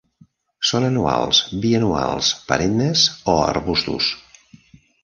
Són 0.69 0.87
anuals, 0.87 1.41
bianuals, 1.67 2.33
perennes, 2.49 3.05
o 3.35 3.39
arbustos. 3.53 4.15